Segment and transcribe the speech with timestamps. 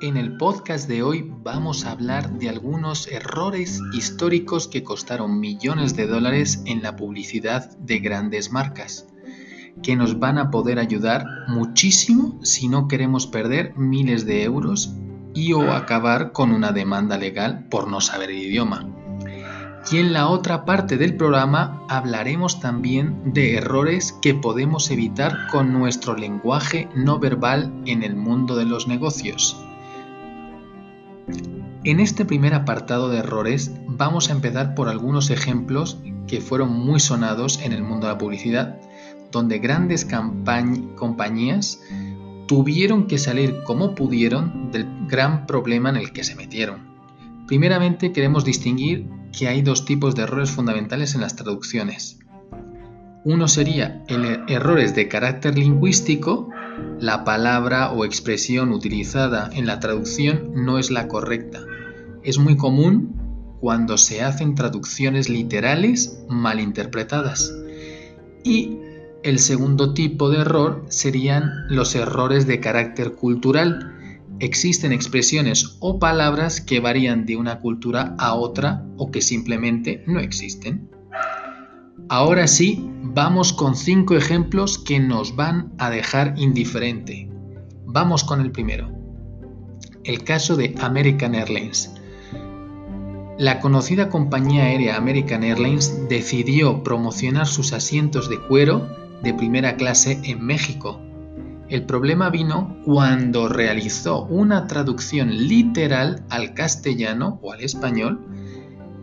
[0.00, 5.96] En el podcast de hoy vamos a hablar de algunos errores históricos que costaron millones
[5.96, 9.08] de dólares en la publicidad de grandes marcas,
[9.82, 14.94] que nos van a poder ayudar muchísimo si no queremos perder miles de euros
[15.34, 18.86] y o acabar con una demanda legal por no saber el idioma.
[19.90, 25.72] Y en la otra parte del programa hablaremos también de errores que podemos evitar con
[25.72, 29.64] nuestro lenguaje no verbal en el mundo de los negocios.
[31.84, 37.00] En este primer apartado de errores vamos a empezar por algunos ejemplos que fueron muy
[37.00, 38.80] sonados en el mundo de la publicidad,
[39.30, 40.06] donde grandes
[40.96, 41.80] compañías
[42.46, 46.88] tuvieron que salir como pudieron del gran problema en el que se metieron.
[47.46, 52.18] Primeramente queremos distinguir que hay dos tipos de errores fundamentales en las traducciones.
[53.24, 56.50] Uno sería el er-, errores de carácter lingüístico,
[57.00, 61.60] la palabra o expresión utilizada en la traducción no es la correcta.
[62.24, 63.14] Es muy común
[63.60, 67.54] cuando se hacen traducciones literales mal interpretadas.
[68.44, 68.78] Y
[69.22, 73.94] el segundo tipo de error serían los errores de carácter cultural.
[74.40, 80.20] Existen expresiones o palabras que varían de una cultura a otra o que simplemente no
[80.20, 80.88] existen.
[82.08, 82.88] Ahora sí,
[83.18, 87.28] vamos con cinco ejemplos que nos van a dejar indiferente.
[87.84, 88.92] Vamos con el primero.
[90.04, 91.92] El caso de American Airlines.
[93.36, 98.88] La conocida compañía aérea American Airlines decidió promocionar sus asientos de cuero
[99.24, 101.00] de primera clase en México.
[101.68, 108.24] El problema vino cuando realizó una traducción literal al castellano o al español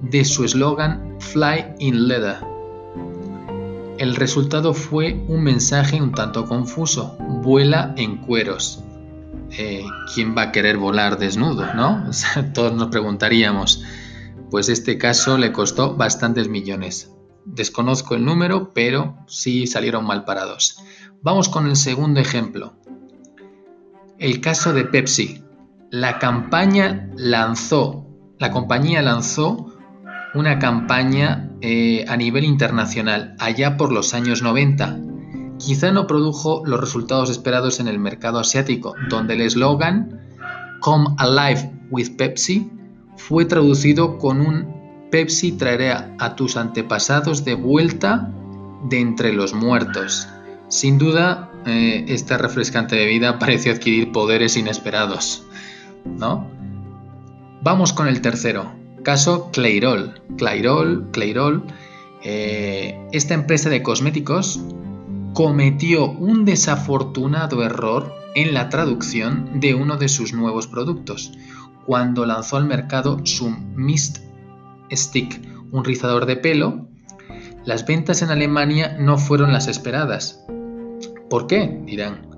[0.04, 2.55] de su eslogan Fly in Leather
[3.98, 8.84] el resultado fue un mensaje un tanto confuso, vuela en cueros.
[9.52, 12.10] Eh, ¿Quién va a querer volar desnudo, no?
[12.54, 13.84] todos nos preguntaríamos.
[14.52, 17.12] Pues este caso le costó bastantes millones.
[17.46, 20.80] Desconozco el número, pero sí salieron mal parados.
[21.22, 22.74] Vamos con el segundo ejemplo.
[24.18, 25.44] El caso de Pepsi.
[25.92, 28.08] La campaña lanzó,
[28.40, 29.75] la compañía lanzó
[30.36, 35.00] una campaña eh, a nivel internacional allá por los años 90.
[35.58, 40.22] Quizá no produjo los resultados esperados en el mercado asiático, donde el eslogan
[40.82, 42.70] Come Alive with Pepsi
[43.16, 48.32] fue traducido con un Pepsi traerá a tus antepasados de vuelta
[48.90, 50.28] de entre los muertos.
[50.68, 55.46] Sin duda, eh, esta refrescante bebida pareció adquirir poderes inesperados.
[56.04, 56.50] ¿No?
[57.62, 58.85] Vamos con el tercero.
[59.06, 60.20] Caso Clairol.
[60.36, 61.64] Clairol, Clairol.
[62.24, 64.60] Eh, esta empresa de cosméticos
[65.36, 71.34] cometió un desafortunado error en la traducción de uno de sus nuevos productos
[71.86, 74.18] cuando lanzó al mercado su Mist
[74.92, 75.40] Stick,
[75.72, 76.88] un rizador de pelo.
[77.64, 80.44] Las ventas en Alemania no fueron las esperadas.
[81.30, 81.80] ¿Por qué?
[81.86, 82.35] dirán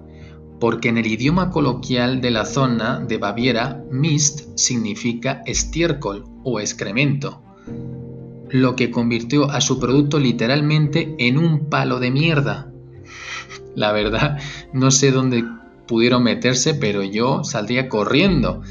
[0.60, 7.42] porque en el idioma coloquial de la zona de Baviera, Mist significa estiércol o excremento,
[8.50, 12.72] lo que convirtió a su producto literalmente en un palo de mierda.
[13.76, 14.40] La verdad,
[14.74, 15.44] no sé dónde
[15.88, 18.62] pudieron meterse, pero yo saldría corriendo.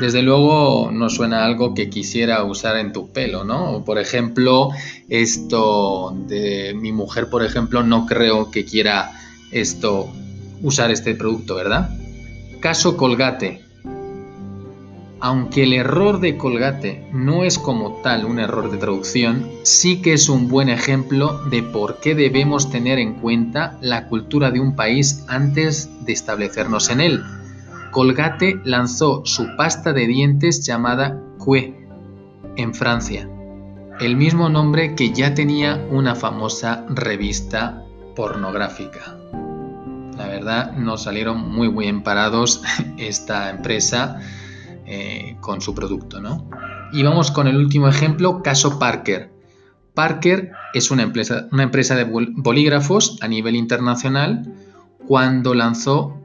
[0.00, 3.84] Desde luego no suena algo que quisiera usar en tu pelo, ¿no?
[3.84, 4.70] Por ejemplo,
[5.08, 9.10] esto de mi mujer, por ejemplo, no creo que quiera
[9.50, 10.08] esto
[10.62, 11.90] usar este producto, ¿verdad?
[12.60, 13.62] Caso Colgate.
[15.20, 20.12] Aunque el error de Colgate no es como tal un error de traducción, sí que
[20.12, 24.76] es un buen ejemplo de por qué debemos tener en cuenta la cultura de un
[24.76, 27.24] país antes de establecernos en él.
[27.90, 31.74] Colgate lanzó su pasta de dientes llamada Cue
[32.56, 33.28] en Francia,
[34.00, 37.82] el mismo nombre que ya tenía una famosa revista
[38.14, 39.16] pornográfica.
[40.38, 42.62] Verdad, nos salieron muy bien parados
[42.96, 44.20] esta empresa
[44.86, 46.48] eh, con su producto, ¿no?
[46.92, 49.32] Y vamos con el último ejemplo, caso Parker.
[49.94, 51.48] Parker es una empresa,
[51.96, 54.54] de bolígrafos a nivel internacional
[55.08, 56.16] cuando lanzó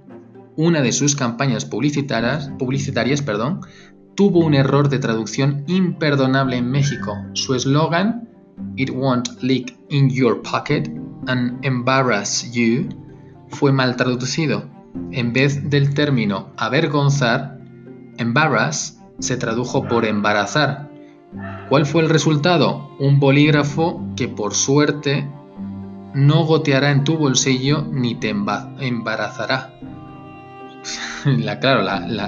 [0.57, 2.51] una de sus campañas publicitarias,
[4.13, 7.17] tuvo un error de traducción imperdonable en México.
[7.33, 8.29] Su eslogan,
[8.77, 10.87] It won't leak in your pocket
[11.25, 12.89] and embarrass you,
[13.53, 14.65] fue mal traducido.
[15.11, 17.59] En vez del término avergonzar,
[18.17, 20.89] Embarrass se tradujo por embarazar.
[21.69, 22.89] ¿Cuál fue el resultado?
[22.99, 25.27] Un bolígrafo que por suerte
[26.13, 29.73] no goteará en tu bolsillo ni te embarazará.
[31.25, 31.85] La, claro,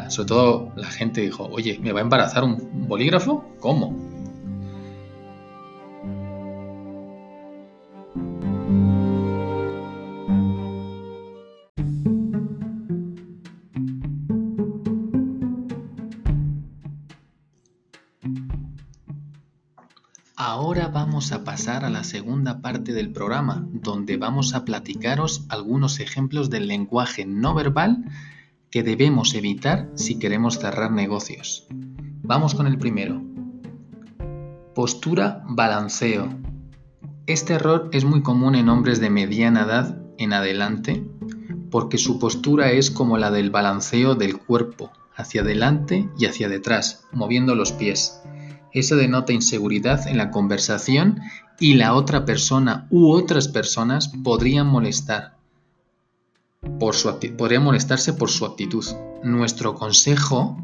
[0.09, 3.43] sobre todo la gente dijo, oye, ¿me va a embarazar un bolígrafo?
[3.59, 4.04] ¿Cómo?
[20.47, 25.99] Ahora vamos a pasar a la segunda parte del programa, donde vamos a platicaros algunos
[25.99, 28.05] ejemplos del lenguaje no verbal
[28.69, 31.65] que debemos evitar si queremos cerrar negocios.
[32.21, 33.23] Vamos con el primero.
[34.75, 36.29] Postura balanceo.
[37.25, 41.03] Este error es muy común en hombres de mediana edad en adelante
[41.71, 47.07] porque su postura es como la del balanceo del cuerpo, hacia adelante y hacia detrás,
[47.11, 48.21] moviendo los pies
[48.75, 51.21] eso denota inseguridad en la conversación
[51.59, 55.37] y la otra persona u otras personas podrían molestar.
[56.79, 58.85] Por su podrían molestarse por su actitud.
[59.23, 60.57] Nuestro consejo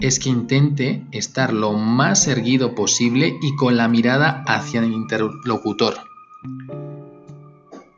[0.00, 5.98] es que intente estar lo más erguido posible y con la mirada hacia el interlocutor.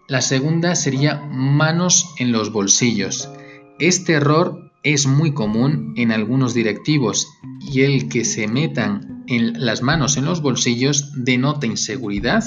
[0.08, 3.30] La segunda sería manos en los bolsillos.
[3.78, 7.28] Este error es muy común en algunos directivos
[7.60, 12.44] y el que se metan las manos en los bolsillos denota inseguridad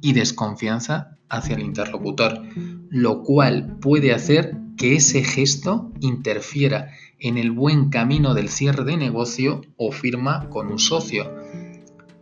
[0.00, 2.42] y desconfianza hacia el interlocutor,
[2.90, 8.96] lo cual puede hacer que ese gesto interfiera en el buen camino del cierre de
[8.96, 11.32] negocio o firma con un socio.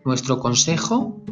[0.05, 1.23] Nuestro consejo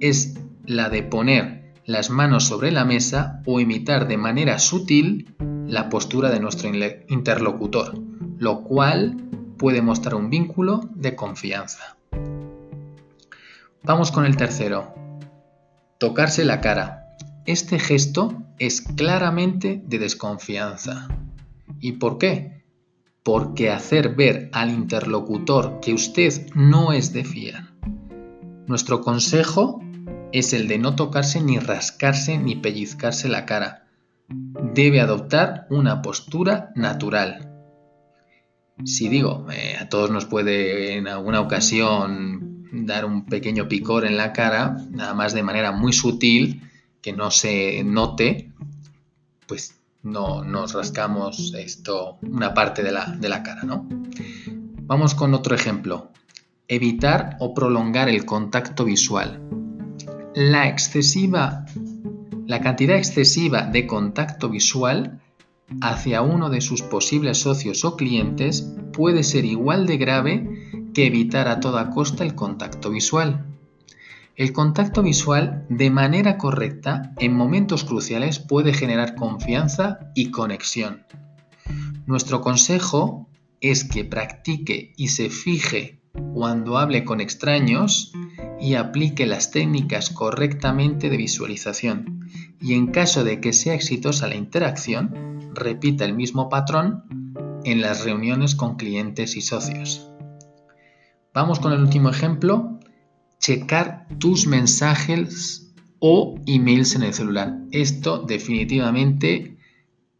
[0.00, 0.34] es
[0.64, 5.34] la de poner las manos sobre la mesa o imitar de manera sutil
[5.66, 6.70] la postura de nuestro
[7.08, 7.94] interlocutor,
[8.38, 9.16] lo cual
[9.56, 11.96] puede mostrar un vínculo de confianza.
[13.86, 14.92] Vamos con el tercero.
[15.98, 17.16] Tocarse la cara.
[17.44, 21.06] Este gesto es claramente de desconfianza.
[21.78, 22.64] ¿Y por qué?
[23.22, 27.74] Porque hacer ver al interlocutor que usted no es de fiar.
[28.66, 29.80] Nuestro consejo
[30.32, 33.86] es el de no tocarse ni rascarse ni pellizcarse la cara.
[34.74, 37.52] Debe adoptar una postura natural.
[38.84, 44.16] Si digo, eh, a todos nos puede en alguna ocasión dar un pequeño picor en
[44.16, 46.62] la cara, nada más de manera muy sutil,
[47.00, 48.52] que no se note,
[49.46, 53.88] pues no nos rascamos esto, una parte de la, de la cara, ¿no?
[54.82, 56.10] Vamos con otro ejemplo.
[56.68, 59.40] Evitar o prolongar el contacto visual.
[60.34, 61.64] La excesiva,
[62.46, 65.20] la cantidad excesiva de contacto visual
[65.80, 70.55] hacia uno de sus posibles socios o clientes puede ser igual de grave
[70.96, 73.44] que evitar a toda costa el contacto visual.
[74.34, 81.04] El contacto visual de manera correcta en momentos cruciales puede generar confianza y conexión.
[82.06, 83.28] Nuestro consejo
[83.60, 86.00] es que practique y se fije
[86.32, 88.14] cuando hable con extraños
[88.58, 92.26] y aplique las técnicas correctamente de visualización.
[92.58, 97.04] Y en caso de que sea exitosa la interacción, repita el mismo patrón
[97.64, 100.10] en las reuniones con clientes y socios.
[101.36, 102.80] Vamos con el último ejemplo.
[103.40, 107.58] Checar tus mensajes o emails en el celular.
[107.72, 109.58] Esto definitivamente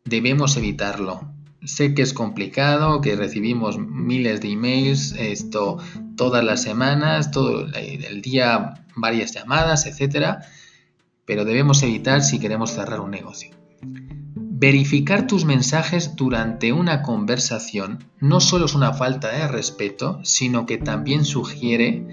[0.04, 1.32] debemos evitarlo.
[1.64, 5.78] sé que es complicado, que recibimos miles de emails, esto
[6.18, 10.42] todas las semanas, todo el día, varias llamadas, etcétera,
[11.24, 13.56] pero debemos evitar si queremos cerrar un negocio.
[14.58, 20.78] Verificar tus mensajes durante una conversación no solo es una falta de respeto, sino que
[20.78, 22.06] también sugiere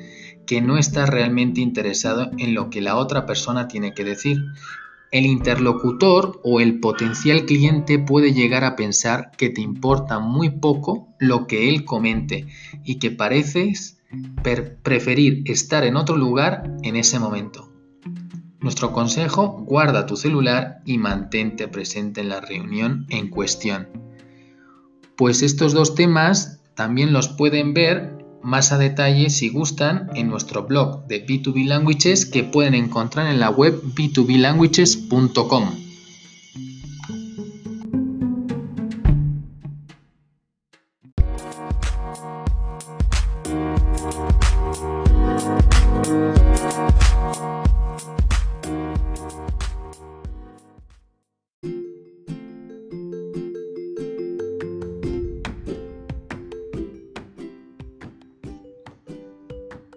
[0.45, 4.43] que no estás realmente interesado en lo que la otra persona tiene que decir.
[5.09, 11.07] El interlocutor o el potencial cliente puede llegar a pensar que te importa muy poco
[11.19, 12.47] lo que él comente
[12.83, 14.01] y que pareces
[14.83, 17.72] preferir estar en otro lugar en ese momento.
[18.63, 23.89] Nuestro consejo, guarda tu celular y mantente presente en la reunión en cuestión.
[25.17, 30.63] Pues estos dos temas también los pueden ver más a detalle si gustan en nuestro
[30.63, 35.82] blog de B2B Languages que pueden encontrar en la web b2blanguages.com.